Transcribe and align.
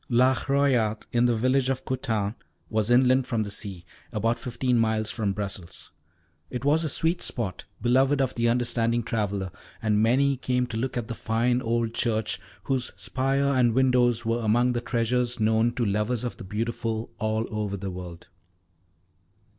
La 0.09 0.33
Royat, 0.49 1.05
in 1.11 1.25
the 1.27 1.35
village 1.35 1.69
of 1.69 1.85
Coutane, 1.85 2.33
was 2.71 2.89
inland 2.89 3.27
from 3.27 3.43
the 3.43 3.51
sea, 3.51 3.85
about 4.11 4.39
fifteen 4.39 4.79
miles 4.79 5.11
from 5.11 5.31
Brussels. 5.31 5.91
It 6.49 6.65
was 6.65 6.83
a 6.83 6.89
sweet 6.89 7.21
spot, 7.21 7.65
beloved 7.83 8.19
of 8.19 8.33
the 8.33 8.49
understanding 8.49 9.03
traveller, 9.03 9.51
and 9.79 10.01
many 10.01 10.37
came 10.37 10.65
to 10.65 10.77
look 10.77 10.97
at 10.97 11.07
the 11.07 11.13
fine 11.13 11.61
old 11.61 11.93
church, 11.93 12.41
whose 12.63 12.91
spire 12.95 13.49
and 13.53 13.75
windows 13.75 14.25
were 14.25 14.39
among 14.39 14.71
the 14.73 14.81
treasures 14.81 15.39
known 15.39 15.71
to 15.75 15.85
lovers 15.85 16.23
of 16.23 16.37
the 16.37 16.43
beautiful 16.45 17.11
all 17.19 17.45
over 17.53 17.77
the 17.77 17.91
world. 17.91 18.27